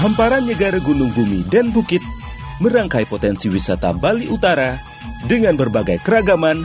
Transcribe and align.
hamparan 0.00 0.48
negara 0.48 0.80
gunung 0.80 1.12
bumi 1.12 1.44
dan 1.52 1.68
bukit 1.68 2.00
merangkai 2.64 3.04
potensi 3.04 3.52
wisata 3.52 3.92
Bali 3.92 4.32
Utara 4.32 4.80
dengan 5.28 5.60
berbagai 5.60 6.00
keragaman. 6.00 6.64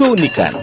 Keunikan. 0.00 0.56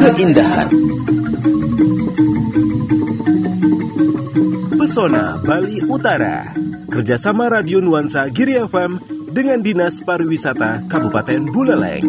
Keindahan. 0.00 0.68
Pesona 4.80 5.36
Bali 5.44 5.84
Utara 5.84 6.48
kerjasama 6.98 7.46
Radio 7.46 7.78
Nuansa 7.78 8.26
Giri 8.26 8.58
FM 8.58 8.98
dengan 9.30 9.62
Dinas 9.62 10.02
Pariwisata 10.02 10.82
Kabupaten 10.90 11.46
Buleleng. 11.46 12.02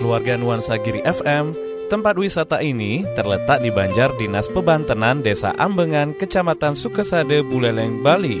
Keluarga 0.00 0.40
Nuansa 0.40 0.80
Giri 0.80 1.04
FM, 1.04 1.52
tempat 1.92 2.16
wisata 2.16 2.64
ini 2.64 3.04
terletak 3.12 3.60
di 3.60 3.68
Banjar 3.68 4.16
Dinas 4.16 4.48
Pebantenan 4.48 5.20
Desa 5.20 5.52
Ambengan, 5.52 6.16
Kecamatan 6.16 6.72
Sukesade, 6.72 7.44
Buleleng, 7.44 8.00
Bali. 8.00 8.40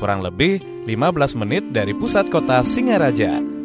Kurang 0.00 0.24
lebih 0.24 0.64
15 0.88 1.36
menit 1.36 1.76
dari 1.76 1.92
pusat 1.92 2.32
kota 2.32 2.64
Singaraja. 2.64 3.57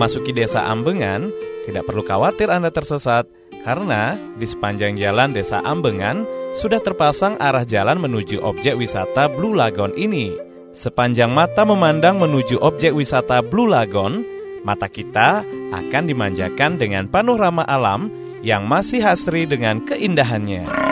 Memasuki 0.00 0.32
desa 0.32 0.64
Ambengan, 0.64 1.28
tidak 1.68 1.84
perlu 1.84 2.00
khawatir 2.00 2.48
Anda 2.48 2.72
tersesat 2.72 3.28
karena 3.60 4.16
di 4.40 4.48
sepanjang 4.48 4.96
jalan 4.96 5.36
desa 5.36 5.60
Ambengan 5.60 6.24
sudah 6.56 6.80
terpasang 6.80 7.36
arah 7.36 7.68
jalan 7.68 8.00
menuju 8.00 8.40
objek 8.40 8.80
wisata 8.80 9.28
Blue 9.28 9.52
Lagoon 9.52 9.92
ini. 10.00 10.32
Sepanjang 10.72 11.36
mata 11.36 11.68
memandang 11.68 12.16
menuju 12.16 12.64
objek 12.64 12.96
wisata 12.96 13.44
Blue 13.44 13.68
Lagoon, 13.68 14.24
mata 14.64 14.88
kita 14.88 15.44
akan 15.68 16.02
dimanjakan 16.08 16.80
dengan 16.80 17.04
panorama 17.04 17.68
alam 17.68 18.08
yang 18.40 18.64
masih 18.64 19.04
asri 19.04 19.44
dengan 19.44 19.84
keindahannya. 19.84 20.89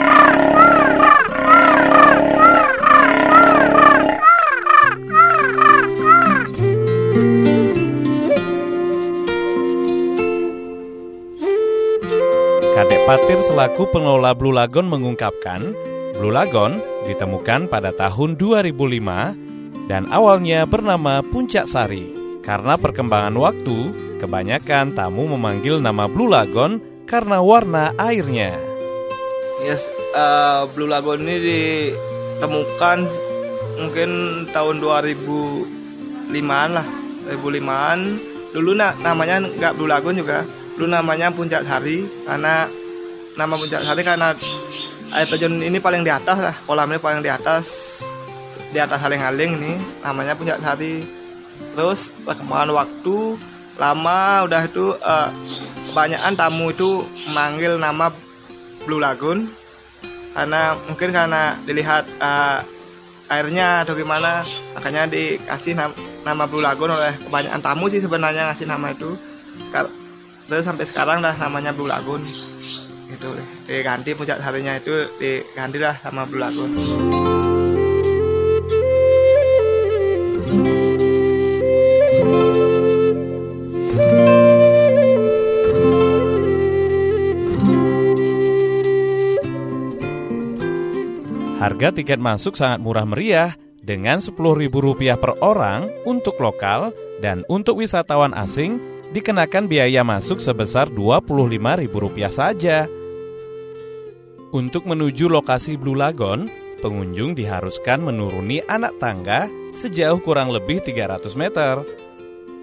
Patir 13.09 13.41
selaku 13.41 13.89
pengelola 13.89 14.37
Blue 14.37 14.53
Lagoon 14.53 14.85
mengungkapkan, 14.85 15.73
Blue 16.21 16.29
Lagoon 16.29 16.77
ditemukan 17.09 17.65
pada 17.65 17.89
tahun 17.89 18.37
2005 18.37 19.89
dan 19.89 20.05
awalnya 20.13 20.69
bernama 20.69 21.25
Puncak 21.25 21.65
Sari. 21.65 22.13
Karena 22.45 22.77
perkembangan 22.77 23.33
waktu, 23.33 23.77
kebanyakan 24.21 24.93
tamu 24.93 25.25
memanggil 25.25 25.81
nama 25.81 26.05
Blue 26.05 26.29
Lagoon 26.29 26.77
karena 27.09 27.41
warna 27.41 27.97
airnya. 27.97 28.53
Yes, 29.65 29.89
uh, 30.13 30.69
Blue 30.77 30.85
Lagoon 30.85 31.25
ini 31.25 31.41
ditemukan 31.41 33.09
mungkin 33.89 34.09
tahun 34.53 34.85
2005-an 34.85 36.69
lah, 36.77 36.85
2005-an. 37.25 37.99
Dulu 38.53 38.77
nah, 38.77 38.93
namanya 39.01 39.41
nggak 39.49 39.73
Blue 39.81 39.89
Lagoon 39.89 40.21
juga, 40.21 40.45
dulu 40.77 40.93
namanya 40.93 41.33
Puncak 41.33 41.65
Sari 41.65 42.05
karena 42.29 42.69
nama 43.37 43.53
puncak 43.57 43.81
sari 43.83 44.01
karena 44.01 44.29
air 45.13 45.27
terjun 45.27 45.61
ini 45.61 45.77
paling 45.81 46.05
di 46.05 46.11
atas 46.13 46.37
lah 46.37 46.55
kolam 46.65 46.89
ini 46.89 46.99
paling 47.01 47.21
di 47.21 47.31
atas 47.31 47.99
di 48.69 48.77
atas 48.77 49.01
haling-haling 49.01 49.57
ini 49.57 49.73
namanya 50.05 50.37
puncak 50.37 50.61
sari 50.61 51.01
terus 51.73 52.13
perkembangan 52.25 52.71
waktu 52.73 53.37
lama 53.79 54.43
udah 54.43 54.61
itu 54.67 54.91
uh, 54.99 55.31
kebanyakan 55.89 56.35
tamu 56.35 56.69
itu 56.69 57.07
memanggil 57.31 57.79
nama 57.79 58.11
Blue 58.83 58.99
Lagoon. 58.99 59.47
Karena 60.35 60.77
mungkin 60.85 61.09
karena 61.09 61.57
dilihat 61.65 62.05
uh, 62.21 62.61
airnya 63.31 63.87
atau 63.87 63.97
gimana 63.97 64.45
makanya 64.77 65.09
dikasih 65.09 65.73
nama, 65.73 65.95
nama 66.27 66.43
Blue 66.45 66.61
Lagoon 66.61 66.91
oleh 66.91 67.15
kebanyakan 67.25 67.61
tamu 67.63 67.87
sih 67.87 68.03
sebenarnya 68.03 68.51
ngasih 68.51 68.67
nama 68.67 68.91
itu. 68.91 69.15
Terus 70.49 70.65
sampai 70.65 70.85
sekarang 70.85 71.23
dah 71.23 71.33
namanya 71.39 71.71
Blue 71.71 71.89
Lagoon 71.89 72.27
itu 73.09 73.29
diganti 73.65 74.13
puncak 74.13 74.37
sarinya 74.37 74.77
itu 74.77 74.93
diganti 75.17 75.81
lah 75.81 75.97
sama 75.97 76.29
Lagoon 76.29 76.71
Harga 91.59 91.91
tiket 91.91 92.23
masuk 92.23 92.55
sangat 92.55 92.79
murah 92.79 93.03
meriah 93.03 93.51
dengan 93.83 94.23
Rp10.000 94.23 95.19
per 95.19 95.35
orang 95.43 95.91
untuk 96.07 96.39
lokal 96.39 96.95
dan 97.19 97.43
untuk 97.51 97.83
wisatawan 97.83 98.31
asing 98.31 98.79
dikenakan 99.11 99.65
biaya 99.65 100.05
masuk 100.05 100.37
sebesar 100.39 100.87
Rp25.000 100.93 102.29
saja. 102.29 102.98
Untuk 104.49 104.89
menuju 104.89 105.29
lokasi 105.29 105.77
Blue 105.77 105.93
Lagoon, 105.93 106.49
pengunjung 106.81 107.37
diharuskan 107.37 108.01
menuruni 108.01 108.65
anak 108.65 108.97
tangga 108.97 109.45
sejauh 109.69 110.17
kurang 110.25 110.49
lebih 110.49 110.81
300 110.81 111.37
meter. 111.37 111.85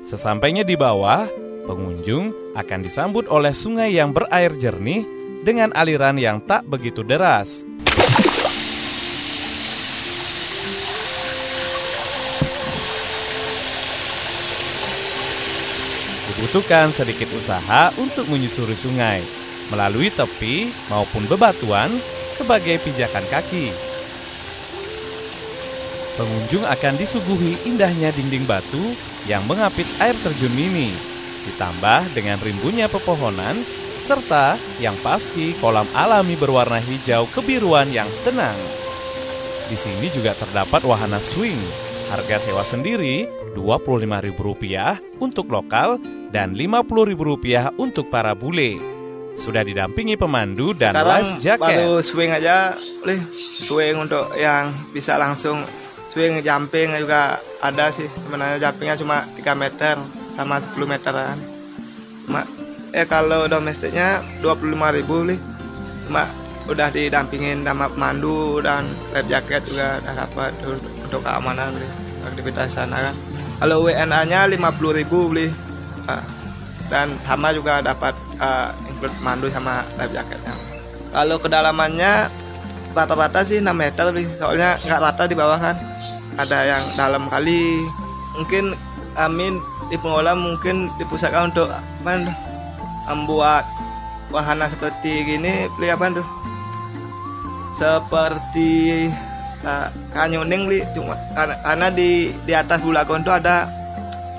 Sesampainya 0.03 0.67
di 0.67 0.75
bawah, 0.75 1.31
pengunjung 1.71 2.59
akan 2.59 2.83
disambut 2.83 3.31
oleh 3.31 3.55
sungai 3.55 3.95
yang 3.95 4.11
berair 4.11 4.51
jernih 4.59 5.07
dengan 5.47 5.71
aliran 5.79 6.19
yang 6.19 6.43
tak 6.43 6.67
begitu 6.67 7.07
deras. 7.07 7.63
Dibutuhkan 16.35 16.91
sedikit 16.91 17.31
usaha 17.31 17.95
untuk 17.95 18.27
menyusuri 18.27 18.75
sungai 18.75 19.47
melalui 19.71 20.13
tepi 20.13 20.71
maupun 20.91 21.27
bebatuan 21.27 21.99
sebagai 22.31 22.79
pijakan 22.83 23.27
kaki. 23.27 23.75
Pengunjung 26.17 26.65
akan 26.65 26.95
disuguhi 26.97 27.61
indahnya 27.69 28.09
dinding 28.09 28.49
batu 28.49 28.97
yang 29.29 29.45
mengapit 29.45 29.85
air 30.01 30.17
terjun 30.17 30.57
ini, 30.57 30.97
ditambah 31.45 32.17
dengan 32.17 32.41
rimbunnya 32.41 32.89
pepohonan, 32.89 33.69
serta 34.01 34.57
yang 34.81 34.97
pasti 35.05 35.53
kolam 35.61 35.89
alami 35.93 36.33
berwarna 36.33 36.81
hijau 36.81 37.29
kebiruan 37.37 37.93
yang 37.93 38.09
tenang. 38.25 38.57
Di 39.69 39.77
sini 39.77 40.09
juga 40.09 40.33
terdapat 40.39 40.89
wahana 40.89 41.21
swing, 41.21 41.61
harga 42.09 42.49
sewa 42.49 42.65
sendiri 42.65 43.29
Rp25.000 43.53 45.21
untuk 45.21 45.53
lokal 45.53 46.01
dan 46.33 46.57
Rp50.000 46.57 47.77
untuk 47.77 48.09
para 48.09 48.33
bule 48.33 48.96
sudah 49.37 49.63
didampingi 49.63 50.17
pemandu 50.17 50.73
dan 50.73 50.97
Sekarang 50.97 51.13
life 51.13 51.33
jacket. 51.45 51.61
baru 51.61 51.93
swing 52.03 52.31
aja, 52.33 52.75
boleh 53.05 53.21
swing 53.61 53.95
untuk 54.01 54.33
yang 54.35 54.73
bisa 54.91 55.21
langsung 55.21 55.63
swing 56.11 56.41
jumping 56.41 56.97
juga 56.97 57.39
ada 57.61 57.93
sih. 57.93 58.09
Sebenarnya 58.09 58.57
jumpingnya 58.59 58.97
cuma 58.97 59.29
3 59.37 59.53
meter 59.53 59.95
sama 60.37 60.57
10 60.61 60.89
meteran. 60.89 61.37
Cuma 62.25 62.43
eh 62.97 63.05
kalau 63.05 63.45
domestiknya 63.45 64.25
25 64.41 64.97
ribu 64.97 65.29
nih. 65.29 65.41
Cuma 66.09 66.25
udah 66.67 66.89
didampingin 66.91 67.63
sama 67.63 67.87
pemandu 67.87 68.59
dan 68.65 68.89
life 69.15 69.29
jacket 69.31 69.63
juga 69.69 70.03
udah 70.03 70.15
dapat 70.27 70.51
untuk 71.07 71.23
keamanan 71.23 71.71
nih, 71.79 71.91
aktivitas 72.27 72.75
sana 72.75 73.11
kan. 73.11 73.15
Kalau 73.57 73.87
WNA-nya 73.87 74.51
50 74.51 74.99
ribu 74.99 75.31
beli. 75.31 75.49
Ah, 76.07 76.23
dan 76.87 77.19
sama 77.27 77.51
juga 77.51 77.83
dapat 77.83 78.15
uh, 78.39 78.71
include 78.89 79.17
mandu 79.23 79.47
sama 79.51 79.83
life 79.99 80.13
jacketnya. 80.15 80.55
Kalau 81.11 81.37
kedalamannya 81.41 82.29
rata-rata 82.97 83.45
sih 83.45 83.61
6 83.61 83.69
meter 83.73 84.07
soalnya 84.41 84.81
nggak 84.83 85.01
rata 85.01 85.23
di 85.29 85.37
bawah 85.37 85.59
kan. 85.59 85.77
Ada 86.37 86.59
yang 86.69 86.85
dalam 86.95 87.33
kali. 87.33 87.81
Mungkin 88.37 88.77
amin 89.17 89.57
di 89.89 89.97
pengolah 89.97 90.37
mungkin 90.37 90.93
dipusatkan 91.01 91.55
untuk 91.55 91.73
apa 91.73 92.29
membuat 93.09 93.65
wahana 94.35 94.67
seperti 94.67 95.23
gini 95.23 95.71
beli 95.79 95.89
apa 95.95 96.11
tuh 96.11 96.27
seperti 97.79 99.07
uh, 99.63 99.89
kanyoning 100.11 100.67
li 100.67 100.81
cuma 100.91 101.15
karena, 101.37 101.55
karena 101.63 101.87
di 101.93 102.35
di 102.43 102.53
atas 102.53 102.83
bulagon 102.83 103.23
tuh 103.23 103.37
ada 103.37 103.71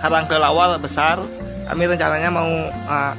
harang 0.04 0.28
kelelawar 0.28 0.76
besar 0.78 1.22
kami 1.68 1.84
rencananya 1.84 2.30
mau 2.32 2.48
uh, 2.88 3.14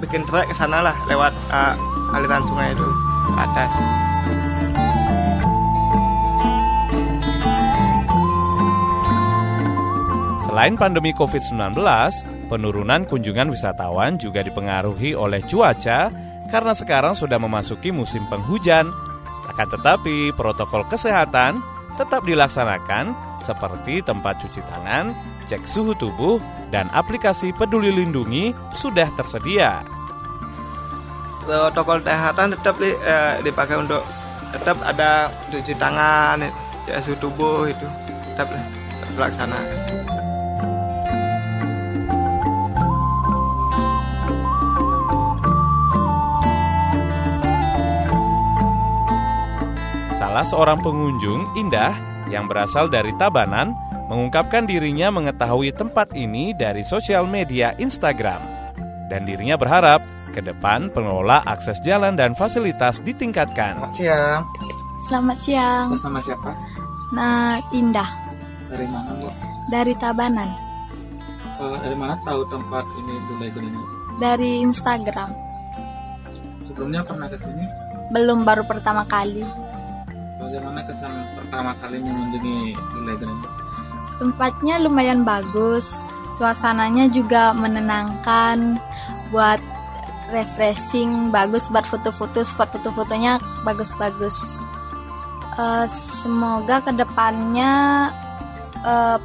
bikin 0.00 0.24
trek 0.28 0.48
ke 0.48 0.54
sana 0.56 0.80
lah 0.80 0.96
lewat 1.08 1.32
uh, 1.52 1.76
aliran 2.16 2.42
sungai 2.44 2.72
itu 2.72 2.88
ke 3.28 3.32
atas. 3.36 3.72
Selain 10.46 10.72
pandemi 10.80 11.12
COVID-19, 11.12 11.76
penurunan 12.48 13.04
kunjungan 13.04 13.52
wisatawan 13.52 14.16
juga 14.16 14.40
dipengaruhi 14.40 15.12
oleh 15.12 15.44
cuaca 15.44 16.08
karena 16.48 16.72
sekarang 16.72 17.12
sudah 17.12 17.36
memasuki 17.36 17.92
musim 17.92 18.24
penghujan. 18.32 18.88
Akan 19.52 19.68
tetapi, 19.68 20.32
protokol 20.32 20.88
kesehatan 20.88 21.60
tetap 21.96 22.22
dilaksanakan 22.28 23.16
seperti 23.40 24.04
tempat 24.04 24.38
cuci 24.40 24.60
tangan, 24.64 25.12
cek 25.48 25.64
suhu 25.64 25.96
tubuh, 25.96 26.38
dan 26.68 26.92
aplikasi 26.92 27.52
peduli 27.56 27.92
lindungi 27.92 28.52
sudah 28.76 29.08
tersedia. 29.16 29.82
Protokol 31.46 32.02
kesehatan 32.02 32.58
tetap 32.58 32.76
eh, 32.82 33.38
dipakai 33.40 33.78
untuk 33.80 34.02
tetap 34.52 34.76
ada 34.84 35.32
cuci 35.48 35.74
tangan, 35.76 36.44
cek 36.86 37.00
suhu 37.02 37.16
tubuh 37.18 37.70
itu 37.70 37.86
tetap 38.34 38.48
dilaksanakan. 39.14 40.15
Salah 50.36 50.52
seorang 50.52 50.84
pengunjung, 50.84 51.56
Indah, 51.56 51.96
yang 52.28 52.44
berasal 52.44 52.92
dari 52.92 53.08
Tabanan, 53.16 53.72
mengungkapkan 54.12 54.68
dirinya 54.68 55.08
mengetahui 55.08 55.72
tempat 55.72 56.12
ini 56.12 56.52
dari 56.52 56.84
sosial 56.84 57.24
media 57.24 57.72
Instagram. 57.80 58.44
Dan 59.08 59.24
dirinya 59.24 59.56
berharap 59.56 60.04
ke 60.36 60.44
depan 60.44 60.92
pengelola 60.92 61.40
akses 61.48 61.80
jalan 61.80 62.20
dan 62.20 62.36
fasilitas 62.36 63.00
ditingkatkan. 63.00 63.80
Selamat 63.80 63.96
siang. 63.96 64.40
Selamat 65.08 65.38
siang. 65.40 65.86
Nama 66.04 66.20
siapa? 66.20 66.50
Nah, 67.16 67.56
Indah. 67.72 68.10
Dari 68.68 68.86
mana, 68.92 69.16
Bu? 69.16 69.32
Dari 69.72 69.96
Tabanan. 69.96 70.50
Uh, 71.56 71.80
dari 71.80 71.96
mana 71.96 72.12
tahu 72.28 72.44
tempat 72.52 72.84
ini 73.00 73.14
Bunda 73.24 73.46
ini? 73.56 73.80
Dari 74.20 74.50
Instagram. 74.60 75.32
Sebelumnya 76.68 77.00
pernah 77.08 77.24
ke 77.24 77.40
sini? 77.40 77.64
Belum, 78.12 78.44
baru 78.44 78.68
pertama 78.68 79.08
kali. 79.08 79.64
Bagaimana 80.46 80.78
kesan 80.86 81.10
pertama 81.34 81.74
kali 81.82 81.98
mengunjungi 81.98 82.78
ini? 82.78 83.18
Tempatnya 84.22 84.78
lumayan 84.78 85.26
bagus. 85.26 86.06
Suasananya 86.38 87.10
juga 87.10 87.50
menenangkan. 87.50 88.78
Buat 89.34 89.58
refreshing, 90.30 91.34
bagus 91.34 91.66
buat 91.66 91.82
foto-foto, 91.82 92.46
spot 92.46 92.70
foto-fotonya 92.78 93.42
bagus-bagus. 93.66 94.38
Uh, 95.58 95.88
semoga 95.90 96.78
ke 96.84 96.94
depannya 96.94 98.06
uh, 98.86 99.18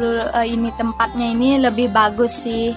uh, 0.00 0.46
ini 0.46 0.74
tempatnya 0.74 1.26
ini 1.28 1.60
lebih 1.60 1.92
bagus 1.92 2.32
sih, 2.42 2.72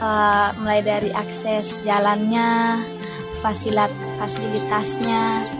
uh, 0.00 0.48
mulai 0.58 0.80
dari 0.80 1.12
akses 1.12 1.76
jalannya, 1.86 2.82
fasilat 3.44 3.92
fasilitasnya. 4.16 5.57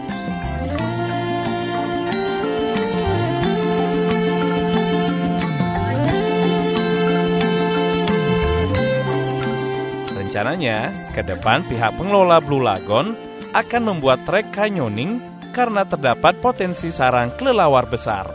Rencananya, 10.39 11.11
ke 11.11 11.19
depan 11.19 11.67
pihak 11.67 11.99
pengelola 11.99 12.39
Blue 12.39 12.63
Lagoon 12.63 13.11
akan 13.51 13.83
membuat 13.91 14.23
trek 14.23 14.55
canyoning 14.55 15.19
karena 15.51 15.83
terdapat 15.83 16.39
potensi 16.39 16.95
sarang 16.95 17.35
kelelawar 17.35 17.83
besar. 17.91 18.31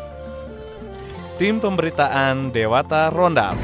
Tim 1.41 1.65
pemberitaan 1.65 2.53
Dewata 2.53 3.09
Rondal 3.09 3.57